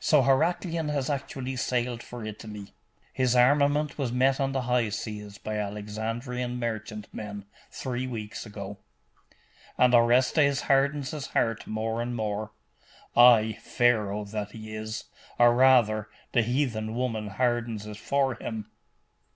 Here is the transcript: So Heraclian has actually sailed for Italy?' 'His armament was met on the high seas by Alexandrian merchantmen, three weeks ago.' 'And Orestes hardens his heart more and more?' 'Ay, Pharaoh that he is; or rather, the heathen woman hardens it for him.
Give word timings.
So 0.00 0.20
Heraclian 0.22 0.90
has 0.90 1.08
actually 1.08 1.56
sailed 1.56 2.02
for 2.02 2.26
Italy?' 2.26 2.74
'His 3.14 3.34
armament 3.34 3.96
was 3.96 4.12
met 4.12 4.38
on 4.38 4.52
the 4.52 4.60
high 4.68 4.90
seas 4.90 5.38
by 5.38 5.56
Alexandrian 5.56 6.58
merchantmen, 6.58 7.46
three 7.70 8.06
weeks 8.06 8.44
ago.' 8.44 8.76
'And 9.78 9.94
Orestes 9.94 10.60
hardens 10.68 11.12
his 11.12 11.28
heart 11.28 11.66
more 11.66 12.02
and 12.02 12.14
more?' 12.14 12.52
'Ay, 13.16 13.60
Pharaoh 13.62 14.26
that 14.26 14.50
he 14.50 14.74
is; 14.74 15.04
or 15.38 15.54
rather, 15.54 16.10
the 16.32 16.42
heathen 16.42 16.94
woman 16.94 17.28
hardens 17.28 17.86
it 17.86 17.96
for 17.96 18.34
him. 18.34 18.68